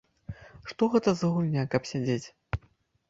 Што 0.71 0.87
гэта 0.95 1.13
за 1.19 1.29
гульня, 1.35 1.67
каб 1.75 1.81
сядзець? 1.91 2.27